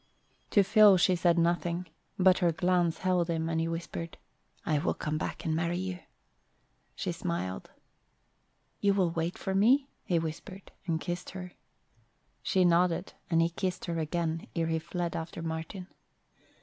To 0.49 0.63
Phil 0.63 0.97
she 0.97 1.15
said 1.15 1.37
nothing 1.37 1.85
but 2.17 2.39
her 2.39 2.51
glance 2.51 2.97
held 2.97 3.29
him, 3.29 3.47
and 3.47 3.59
he 3.61 3.67
whispered, 3.67 4.17
"I 4.65 4.79
will 4.79 4.95
come 4.95 5.19
back 5.19 5.45
and 5.45 5.55
marry 5.55 5.77
you." 5.77 5.99
She 6.95 7.11
smiled. 7.11 7.69
"You 8.79 8.95
will 8.95 9.11
wait 9.11 9.37
for 9.37 9.53
me?" 9.53 9.89
he 10.03 10.17
whispered, 10.17 10.71
and 10.87 10.99
kissed 10.99 11.29
her. 11.29 11.51
She 12.41 12.65
nodded 12.65 13.13
and 13.29 13.43
he 13.43 13.49
kissed 13.49 13.85
her 13.85 13.99
again 13.99 14.47
ere 14.55 14.65
he 14.65 14.79
fled 14.79 15.15
after 15.15 15.43
Martin. 15.43 15.85